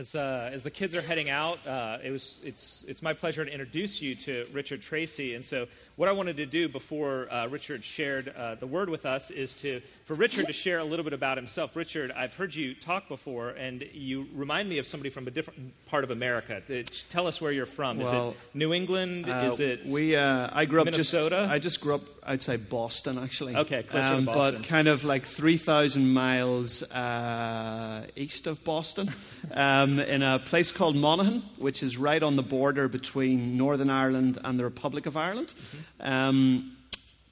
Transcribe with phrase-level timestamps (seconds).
[0.00, 3.44] As, uh, as the kids are heading out, uh, it was, it's, it's my pleasure
[3.44, 5.34] to introduce you to Richard Treacy.
[5.34, 5.66] And so,
[6.00, 9.54] what I wanted to do before uh, Richard shared uh, the word with us is
[9.56, 11.76] to, for Richard to share a little bit about himself.
[11.76, 15.74] Richard, I've heard you talk before, and you remind me of somebody from a different
[15.84, 16.62] part of America.
[17.10, 17.98] Tell us where you're from.
[17.98, 19.28] Well, is it New England?
[19.28, 20.16] Uh, is it we?
[20.16, 21.36] Uh, I grew up Minnesota?
[21.36, 23.56] Just, I just grew up outside Boston, actually.
[23.56, 24.62] Okay, closer to um, Boston.
[24.62, 29.10] But kind of like three thousand miles uh, east of Boston,
[29.52, 34.38] um, in a place called Monaghan, which is right on the border between Northern Ireland
[34.42, 35.48] and the Republic of Ireland.
[35.48, 35.89] Mm-hmm.
[36.00, 36.76] Um,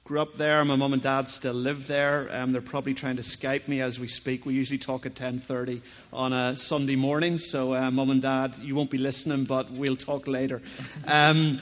[0.09, 0.65] grew up there.
[0.65, 2.29] My mum and dad still live there.
[2.31, 4.43] Um, they're probably trying to Skype me as we speak.
[4.43, 7.37] We usually talk at 10:30 on a Sunday morning.
[7.37, 10.63] So, uh, mum and dad, you won't be listening, but we'll talk later.
[11.05, 11.59] Um,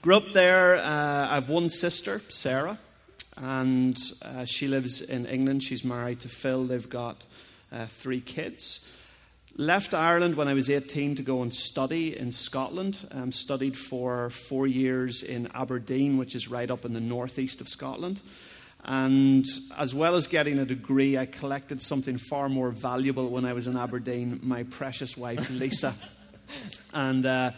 [0.00, 0.76] grew up there.
[0.76, 2.78] Uh, I have one sister, Sarah,
[3.36, 5.64] and uh, she lives in England.
[5.64, 6.64] She's married to Phil.
[6.66, 7.26] They've got
[7.72, 8.96] uh, three kids.
[9.56, 13.06] Left Ireland when I was 18 to go and study in Scotland.
[13.10, 17.68] Um, studied for four years in Aberdeen, which is right up in the northeast of
[17.68, 18.22] Scotland.
[18.84, 19.44] And
[19.76, 23.66] as well as getting a degree, I collected something far more valuable when I was
[23.66, 25.94] in Aberdeen my precious wife, Lisa.
[26.94, 27.50] and uh,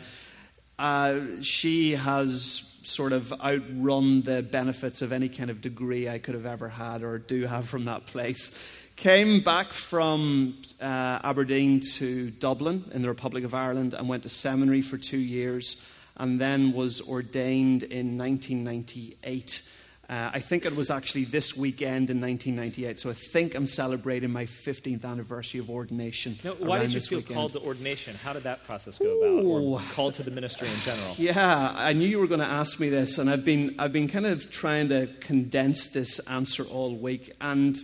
[0.80, 6.34] uh, she has sort of outrun the benefits of any kind of degree I could
[6.34, 8.80] have ever had or do have from that place.
[8.96, 14.28] Came back from uh, Aberdeen to Dublin in the Republic of Ireland and went to
[14.28, 19.62] seminary for two years and then was ordained in 1998.
[20.08, 24.30] Uh, I think it was actually this weekend in 1998, so I think I'm celebrating
[24.30, 26.36] my 15th anniversary of ordination.
[26.44, 27.36] Now, why did you feel weekend.
[27.36, 28.14] called to ordination?
[28.22, 29.44] How did that process go about?
[29.44, 31.14] Or called to the ministry in general?
[31.18, 34.08] Yeah, I knew you were going to ask me this, and I've been, I've been
[34.08, 37.32] kind of trying to condense this answer all week.
[37.40, 37.80] And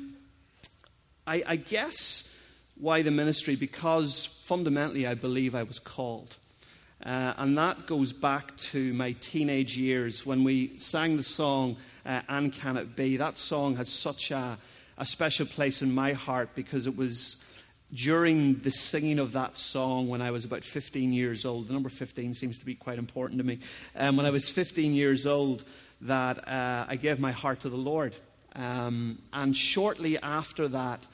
[1.26, 2.26] I, I guess
[2.78, 3.56] why the ministry?
[3.56, 6.36] Because fundamentally, I believe I was called.
[7.04, 12.20] Uh, and that goes back to my teenage years when we sang the song, uh,
[12.28, 13.16] And Can It Be?
[13.16, 14.58] That song has such a,
[14.98, 17.42] a special place in my heart because it was
[17.92, 21.68] during the singing of that song when I was about 15 years old.
[21.68, 23.58] The number 15 seems to be quite important to me.
[23.96, 25.64] Um, when I was 15 years old,
[26.02, 28.14] that uh, I gave my heart to the Lord.
[28.54, 31.06] Um, and shortly after that,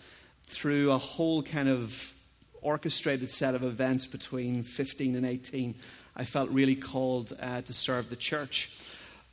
[0.47, 2.15] through a whole kind of
[2.63, 5.75] orchestrated set of events between 15 and 18,
[6.17, 8.79] I felt really called uh, to serve the church.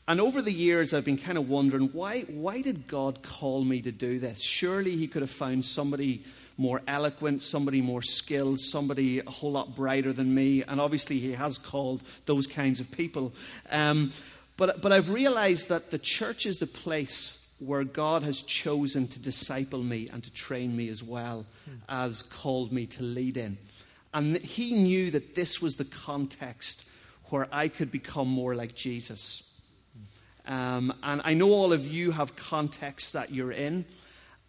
[0.08, 3.82] And over the years, I've been kind of wondering why, why did God call me
[3.82, 4.44] to do this?
[4.44, 6.24] Surely He could have found somebody
[6.58, 10.62] more eloquent, somebody more skilled, somebody a whole lot brighter than me.
[10.64, 13.34] And obviously, He has called those kinds of people.
[13.72, 14.12] Um,
[14.58, 19.20] but, but I've realized that the church is the place where God has chosen to
[19.20, 21.46] disciple me and to train me as well
[21.88, 23.58] as called me to lead in.
[24.14, 26.90] And He knew that this was the context
[27.30, 29.54] where I could become more like Jesus.
[30.46, 33.86] Um, and I know all of you have contexts that you're in.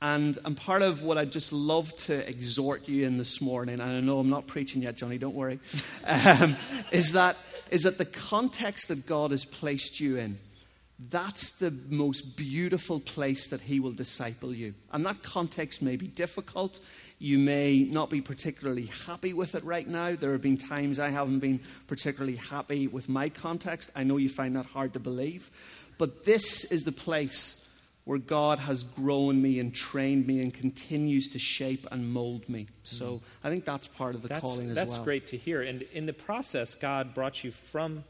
[0.03, 3.91] And, and part of what I'd just love to exhort you in this morning, and
[3.91, 5.61] I know I'm not preaching yet, Johnny, don't worry,
[6.07, 6.57] um,
[6.93, 7.39] is, that,
[7.71, 10.39] is that the context that God has placed you in,
[10.99, 14.75] that's the most beautiful place that He will disciple you.
[14.93, 16.81] And that context may be difficult.
[17.19, 20.15] You may not be particularly happy with it right now.
[20.15, 23.91] There have been times I haven't been particularly happy with my context.
[23.97, 25.51] I know you find that hard to believe.
[25.99, 27.61] But this is the place
[28.05, 32.67] where God has grown me and trained me and continues to shape and mold me.
[32.83, 33.21] So mm.
[33.43, 34.87] I think that's part of the that's, calling as well.
[34.87, 35.63] that's great to hear.
[35.63, 38.05] And in the process, God brought you from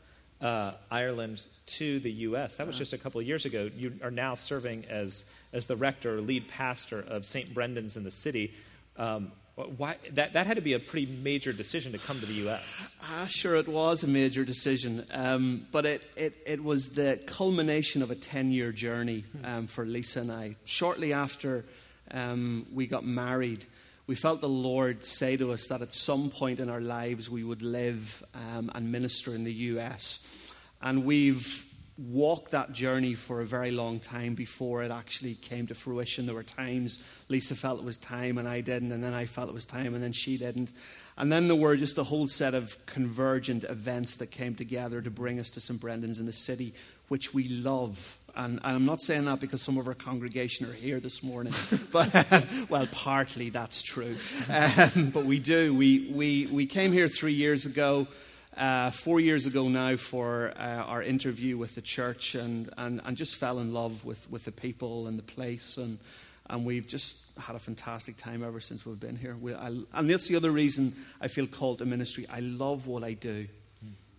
[0.45, 1.45] uh, Ireland
[1.79, 2.57] to the U.S.
[2.57, 3.71] That was just a couple of years ago.
[3.75, 5.25] You are now serving as,
[5.55, 7.53] as the rector or lead pastor of St.
[7.55, 8.53] Brendan's in the city.
[8.99, 12.35] Um, why, that, that had to be a pretty major decision to come to the
[12.35, 12.95] U.S.
[13.03, 18.03] Ah, sure, it was a major decision, um, but it, it, it was the culmination
[18.03, 20.57] of a 10 year journey um, for Lisa and I.
[20.65, 21.65] Shortly after
[22.11, 23.65] um, we got married,
[24.07, 27.43] we felt the Lord say to us that at some point in our lives we
[27.43, 30.53] would live um, and minister in the U.S.
[30.83, 31.65] And we've
[31.97, 36.27] walked that journey for a very long time before it actually came to fruition.
[36.27, 39.49] There were times Lisa felt it was time and I didn't, and then I felt
[39.49, 40.73] it was time and then she didn't.
[41.17, 45.11] And then there were just a whole set of convergent events that came together to
[45.11, 45.81] bring us to St.
[45.81, 46.75] Brendan's in the city,
[47.09, 48.19] which we love.
[48.37, 51.55] And, and I'm not saying that because some of our congregation are here this morning,
[51.93, 52.13] but
[52.69, 54.17] well, partly that's true.
[54.51, 55.75] Um, but we do.
[55.75, 58.09] We, we, we came here three years ago
[58.57, 63.17] uh, four years ago now for uh, our interview with the church and, and, and
[63.17, 65.99] just fell in love with, with the people and the place and,
[66.51, 69.35] and we've just had a fantastic time ever since we've been here.
[69.35, 72.27] We, I, and that's the other reason I feel called to ministry.
[72.31, 73.49] I love what I do.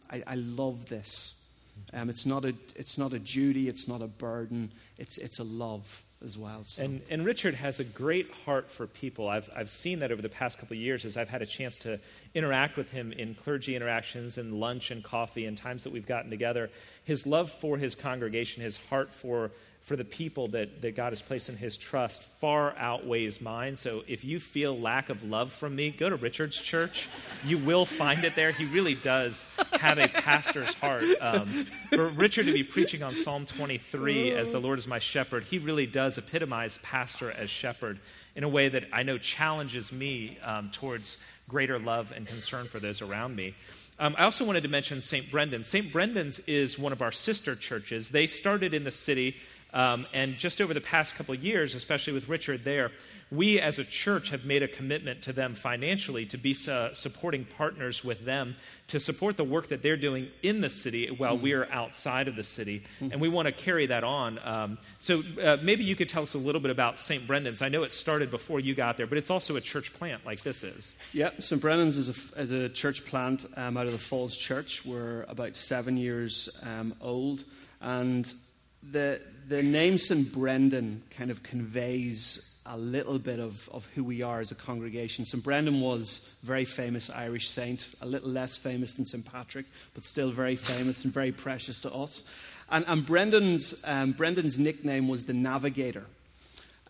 [0.09, 1.44] I, I love this.
[1.93, 5.43] Um, it's, not a, it's not a duty, it's not a burden, it's, it's a
[5.43, 6.63] love as well.
[6.63, 6.83] So.
[6.83, 9.29] And, and Richard has a great heart for people.
[9.29, 11.77] I've, I've seen that over the past couple of years as I've had a chance
[11.79, 11.99] to
[12.33, 16.29] interact with him in clergy interactions and lunch and coffee and times that we've gotten
[16.29, 16.69] together.
[17.03, 19.51] His love for his congregation, his heart for
[19.85, 23.75] for the people that, that God has placed in his trust far outweighs mine.
[23.75, 27.07] So if you feel lack of love from me, go to Richard's church.
[27.45, 28.51] You will find it there.
[28.51, 29.47] He really does
[29.79, 31.03] have a pastor's heart.
[31.21, 35.43] Um, for Richard to be preaching on Psalm 23 as the Lord is my shepherd,
[35.43, 37.99] he really does epitomize pastor as shepherd
[38.35, 41.17] in a way that I know challenges me um, towards
[41.47, 43.53] greater love and concern for those around me.
[43.97, 45.31] Um, I also wanted to mention St.
[45.31, 45.67] Brendan's.
[45.67, 45.91] St.
[45.91, 48.09] Brendan's is one of our sister churches.
[48.09, 49.37] They started in the city
[49.75, 52.91] um, and just over the past couple of years, especially with Richard there,
[53.29, 57.43] we as a church have made a commitment to them financially to be uh, supporting
[57.43, 58.55] partners with them
[58.87, 62.27] to support the work that they're doing in the city while mm we are outside
[62.27, 62.81] of the city.
[63.01, 64.39] mm And we want to carry that on.
[64.43, 67.27] Um, so uh, maybe you could tell us a little bit about St.
[67.27, 67.61] Brendan's.
[67.61, 70.41] I know it started before you got there, but it's also a church plant like
[70.41, 70.93] this is.
[71.11, 71.61] Yeah, St.
[71.61, 74.85] Brendan's is a, is a church plant um, out of the Falls Church.
[74.85, 77.43] We're about seven years um, old.
[77.81, 78.33] And
[78.81, 80.31] the, the name St.
[80.31, 85.23] Brendan kind of conveys a little bit of, of who we are as a congregation.
[85.23, 85.43] St.
[85.43, 89.23] Brendan was a very famous Irish saint, a little less famous than St.
[89.23, 92.25] Patrick, but still very famous and very precious to us.
[92.71, 96.07] And, and Brendan's, um, Brendan's nickname was the Navigator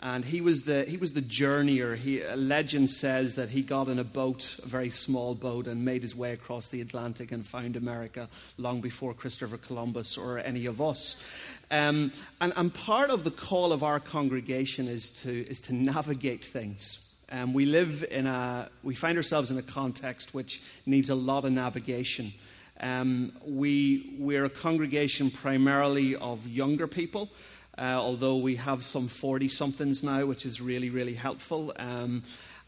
[0.06, 1.98] and he was the he was the journeyer.
[1.98, 5.84] He, a legend says that he got in a boat, a very small boat, and
[5.84, 8.30] made his way across the Atlantic and found America
[8.60, 11.28] long before Christopher Columbus or any of us.
[11.72, 16.44] Um, and, and part of the call of our congregation is to is to navigate
[16.44, 17.12] things.
[17.32, 21.46] Um, we live in a we find ourselves in a context which needs a lot
[21.46, 22.32] of navigation.
[22.80, 27.32] Um, we we're a congregation primarily of younger people
[27.78, 31.74] uh, although we have some 40 somethings now, which is really, really helpful.
[31.78, 32.24] Um,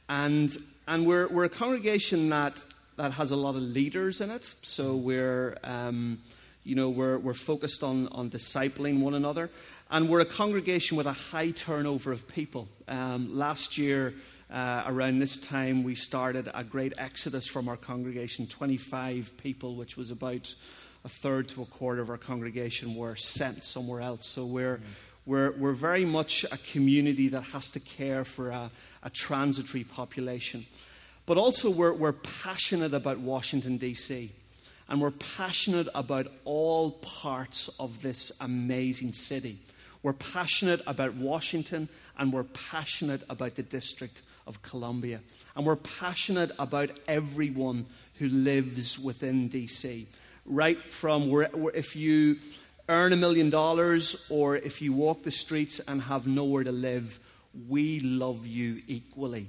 [0.09, 0.55] and
[0.87, 2.63] and we're, we're a congregation that,
[2.95, 4.55] that has a lot of leaders in it.
[4.61, 6.19] So we're, um,
[6.63, 9.49] you know, we're, we're focused on, on discipling one another.
[9.91, 12.69] And we're a congregation with a high turnover of people.
[12.87, 14.13] Um, last year,
[14.49, 19.97] uh, around this time, we started a great exodus from our congregation 25 people, which
[19.97, 20.55] was about
[21.07, 24.27] a third to a quarter of our congregation were sent somewhere else.
[24.27, 24.85] So we're, mm-hmm.
[25.25, 28.69] we're, we're very much a community that has to care for a,
[29.03, 30.65] a transitory population.
[31.25, 34.31] But also, we're, we're passionate about Washington, D.C.,
[34.89, 39.59] and we're passionate about all parts of this amazing city.
[40.03, 41.87] We're passionate about Washington,
[42.17, 45.21] and we're passionate about the District of Columbia.
[45.55, 50.05] And we're passionate about everyone who lives within DC
[50.47, 52.37] right from where, where if you
[52.89, 57.19] earn a million dollars or if you walk the streets and have nowhere to live,
[57.67, 59.47] we love you equally.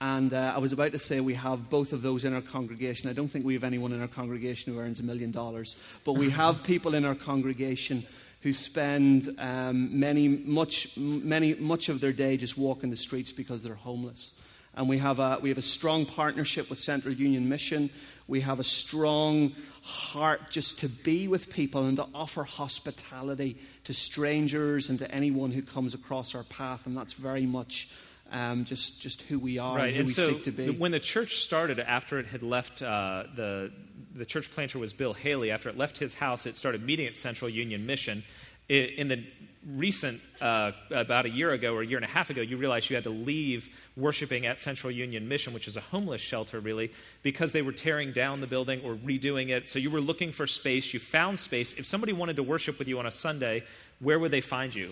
[0.00, 3.10] And uh, I was about to say we have both of those in our congregation.
[3.10, 6.14] I don't think we have anyone in our congregation who earns a million dollars, but
[6.14, 8.04] we have people in our congregation
[8.42, 13.62] who spend um, many, much, many, much of their day just walking the streets because
[13.62, 14.32] they're homeless.
[14.74, 17.90] And we have, a, we have a strong partnership with Central Union Mission.
[18.28, 19.52] We have a strong
[19.82, 25.50] heart just to be with people and to offer hospitality to strangers and to anyone
[25.50, 26.86] who comes across our path.
[26.86, 27.90] And that's very much
[28.30, 29.86] um, just, just who we are right.
[29.86, 30.70] and who and we so seek to be.
[30.70, 33.72] When the church started, after it had left, uh, the,
[34.14, 35.50] the church planter was Bill Haley.
[35.50, 38.22] After it left his house, it started meeting at Central Union Mission.
[38.68, 39.24] In the
[39.66, 42.88] recent, uh, about a year ago or a year and a half ago, you realized
[42.88, 46.92] you had to leave worshiping at Central Union Mission, which is a homeless shelter, really,
[47.22, 49.68] because they were tearing down the building or redoing it.
[49.68, 50.94] So you were looking for space.
[50.94, 51.74] You found space.
[51.74, 53.64] If somebody wanted to worship with you on a Sunday,
[53.98, 54.90] where would they find you?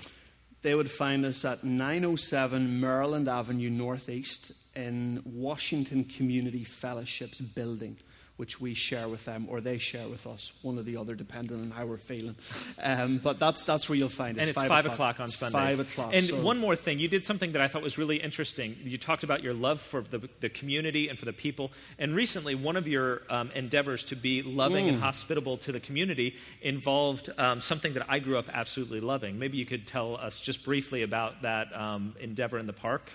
[0.62, 7.96] They would find us at 907 Maryland Avenue Northeast in Washington Community Fellowships building
[8.38, 11.60] which we share with them or they share with us, one or the other, depending
[11.60, 12.36] on how we're feeling.
[12.80, 14.42] Um, but that's, that's where you'll find us.
[14.42, 14.94] And it's 5, 5 o'clock.
[14.94, 15.76] o'clock, on it's Sundays.
[15.76, 16.10] 5 o'clock.
[16.14, 16.40] And so.
[16.40, 17.00] one more thing.
[17.00, 18.76] You did something that I thought was really interesting.
[18.84, 21.72] You talked about your love for the, the community and for the people.
[21.98, 24.90] And recently, one of your um, endeavors to be loving mm.
[24.90, 29.40] and hospitable to the community involved um, something that I grew up absolutely loving.
[29.40, 33.10] Maybe you could tell us just briefly about that um, endeavor in the park.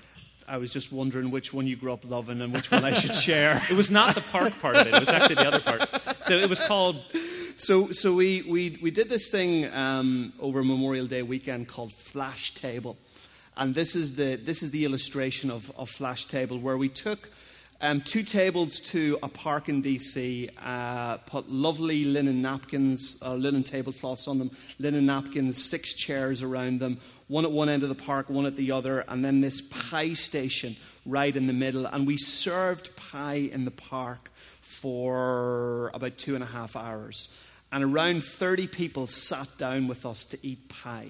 [0.47, 3.15] I was just wondering which one you grew up loving and which one I should
[3.15, 3.61] share.
[3.69, 4.93] it was not the park part of it.
[4.93, 5.89] It was actually the other part.
[6.21, 7.03] So it was called.
[7.55, 12.53] So, so we, we, we did this thing um, over Memorial Day weekend called Flash
[12.53, 12.97] Table.
[13.55, 17.29] And this is the, this is the illustration of, of Flash Table, where we took
[17.83, 23.61] um, two tables to a park in DC, uh, put lovely linen napkins, uh, linen
[23.61, 26.97] tablecloths on them, linen napkins, six chairs around them,
[27.27, 30.13] one at one end of the park, one at the other, and then this pie
[30.13, 31.85] station right in the middle.
[31.85, 37.37] And we served pie in the park for about two and a half hours.
[37.69, 41.09] And around 30 people sat down with us to eat pie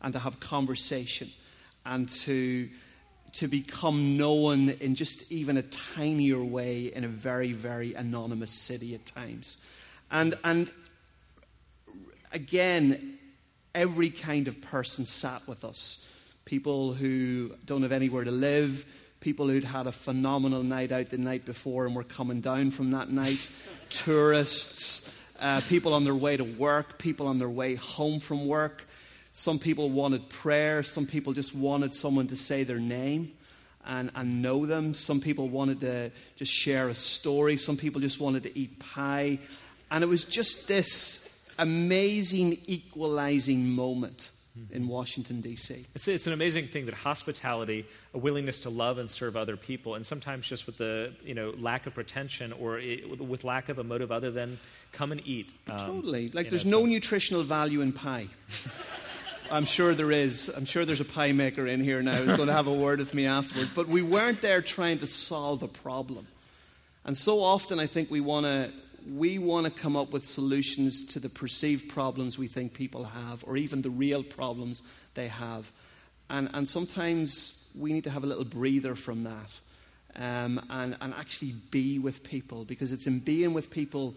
[0.00, 1.28] and to have conversation
[1.84, 2.70] and to
[3.32, 8.94] to become known in just even a tinier way in a very, very anonymous city
[8.94, 9.58] at times.
[10.10, 10.72] And, and
[12.32, 13.18] again,
[13.74, 16.06] every kind of person sat with us
[16.50, 18.84] people who don't have anywhere to live,
[19.20, 22.90] people who'd had a phenomenal night out the night before and were coming down from
[22.90, 23.48] that night,
[23.88, 28.84] tourists, uh, people on their way to work, people on their way home from work.
[29.40, 30.82] Some people wanted prayer.
[30.82, 33.32] Some people just wanted someone to say their name
[33.86, 34.92] and, and know them.
[34.92, 37.56] Some people wanted to just share a story.
[37.56, 39.38] Some people just wanted to eat pie.
[39.90, 44.30] And it was just this amazing equalizing moment
[44.72, 45.86] in Washington, D.C.
[45.94, 49.94] It's, it's, an amazing thing that hospitality, a willingness to love and serve other people,
[49.94, 53.78] and sometimes just with the you know, lack of pretension or it, with lack of
[53.78, 54.58] a motive other than
[54.92, 55.54] come and eat.
[55.70, 56.28] Um, totally.
[56.28, 56.90] Like there's know, no so.
[56.90, 58.26] nutritional value in pie.
[59.50, 60.48] I'm sure there is.
[60.48, 62.98] I'm sure there's a pie maker in here now who's going to have a word
[63.00, 63.70] with me afterwards.
[63.74, 66.26] But we weren't there trying to solve a problem.
[67.04, 68.70] And so often I think we want to
[69.10, 73.42] we want to come up with solutions to the perceived problems we think people have,
[73.46, 74.82] or even the real problems
[75.14, 75.72] they have.
[76.28, 79.58] And, and sometimes we need to have a little breather from that
[80.16, 84.14] um, and, and actually be with people, because it's in being with people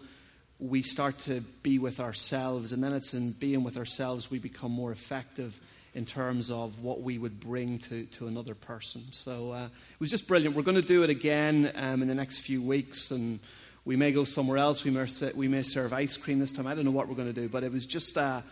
[0.58, 4.70] we start to be with ourselves, and then it's in being with ourselves we become
[4.70, 5.58] more effective
[5.94, 9.00] in terms of what we would bring to, to another person.
[9.12, 10.56] So uh, it was just brilliant.
[10.56, 13.38] We're going to do it again um, in the next few weeks, and
[13.84, 14.84] we may go somewhere else.
[14.84, 16.66] We may, we may serve ice cream this time.
[16.66, 18.42] I don't know what we're going to do, but it was just, uh,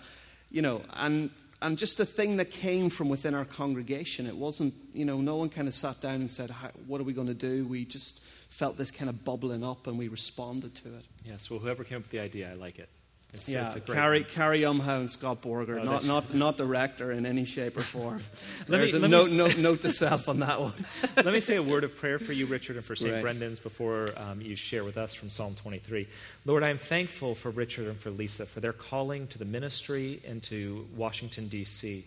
[0.50, 1.30] you know, and
[1.62, 4.26] and just a thing that came from within our congregation.
[4.26, 6.50] It wasn't, you know, no one kind of sat down and said,
[6.86, 9.98] "What are we going to do?" We just felt this kind of bubbling up and
[9.98, 11.04] we responded to it.
[11.24, 12.88] Yes, well, whoever came up with the idea, I like it.
[13.32, 17.10] It's, yeah, it's Carrie, Carrie Umhow and Scott Borger, oh, not, not, not the rector
[17.12, 18.20] in any shape or form.
[18.68, 20.74] There's me, a note, note, note to self on that one.
[21.16, 23.22] let me say a word of prayer for you, Richard, and for St.
[23.22, 26.06] Brendan's before um, you share with us from Psalm 23.
[26.44, 30.20] Lord, I am thankful for Richard and for Lisa for their calling to the ministry
[30.28, 32.04] and to Washington, D.C.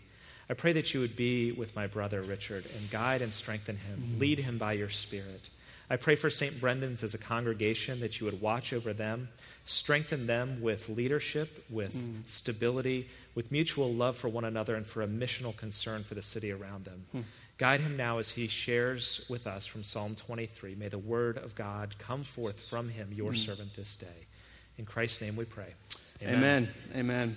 [0.47, 4.13] I pray that you would be with my brother, Richard, and guide and strengthen him,
[4.15, 4.19] mm.
[4.19, 5.49] lead him by your Spirit.
[5.89, 6.59] I pray for St.
[6.59, 9.29] Brendan's as a congregation that you would watch over them,
[9.65, 12.27] strengthen them with leadership, with mm.
[12.27, 16.51] stability, with mutual love for one another, and for a missional concern for the city
[16.51, 17.05] around them.
[17.15, 17.23] Mm.
[17.57, 20.75] Guide him now as he shares with us from Psalm 23.
[20.75, 23.37] May the word of God come forth from him, your mm.
[23.37, 24.27] servant, this day.
[24.77, 25.73] In Christ's name we pray.
[26.21, 26.37] Amen.
[26.37, 26.69] Amen.
[26.95, 27.35] Amen.